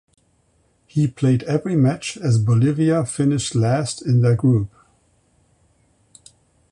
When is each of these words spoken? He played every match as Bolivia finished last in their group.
He 0.87 1.05
played 1.07 1.43
every 1.43 1.75
match 1.75 2.17
as 2.17 2.39
Bolivia 2.39 3.05
finished 3.05 3.53
last 3.53 4.01
in 4.03 4.21
their 4.21 4.33
group. 4.35 4.71